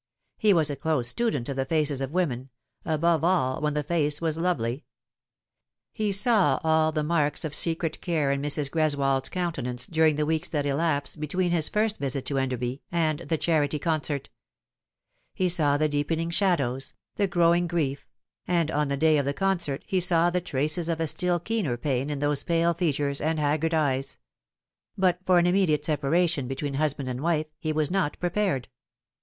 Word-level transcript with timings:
He 0.39 0.51
was 0.51 0.71
a 0.71 0.75
close 0.75 1.07
student 1.09 1.47
of 1.47 1.55
the 1.55 1.63
faces 1.65 2.01
of 2.01 2.09
women; 2.09 2.49
above 2.85 3.23
all, 3.23 3.61
when 3.61 3.75
the 3.75 3.83
face 3.83 4.19
was 4.19 4.35
lovely. 4.35 4.83
He 5.91 6.11
saw 6.11 6.59
all 6.63 6.91
the 6.91 7.03
marks 7.03 7.45
of 7.45 7.53
secret 7.53 8.01
care 8.01 8.31
in 8.31 8.41
Mrs. 8.41 8.71
Greswold's 8.71 9.29
countenance 9.29 9.85
during 9.85 10.15
the 10.15 10.25
weeks 10.25 10.49
that 10.49 10.65
elapsed 10.65 11.19
between 11.19 11.51
his 11.51 11.69
first 11.69 11.99
visit 11.99 12.25
to 12.25 12.39
Enderby 12.39 12.81
and 12.91 13.19
th* 13.19 13.29
The 13.29 13.37
Time 13.37 13.61
has 13.61 13.69
Come. 13.69 13.79
218 13.79 13.79
charity 13.79 13.79
concert. 13.91 14.29
He 15.35 15.47
saw 15.47 15.77
the 15.77 15.87
deepening 15.87 16.31
shadows, 16.31 16.95
the 17.17 17.27
growing 17.27 17.67
grief, 17.67 18.07
and 18.47 18.71
on 18.71 18.87
the 18.87 18.97
day 18.97 19.19
of 19.19 19.25
the 19.25 19.35
concert 19.35 19.83
he 19.85 19.99
saw 19.99 20.31
the 20.31 20.41
traces 20.41 20.89
of 20.89 20.99
a 20.99 21.05
still 21.05 21.39
keener 21.39 21.77
pain 21.77 22.09
in 22.09 22.17
those 22.17 22.41
pale 22.41 22.73
features 22.73 23.21
and 23.21 23.37
haggard 23.39 23.75
eyes; 23.75 24.17
but 24.97 25.19
for 25.27 25.37
an 25.37 25.45
immediate 25.45 25.85
separation 25.85 26.47
between 26.47 26.73
husband 26.73 27.07
and 27.07 27.21
wife 27.21 27.45
he 27.59 27.71
was 27.71 27.91
not 27.91 28.19
prepared. 28.19 28.67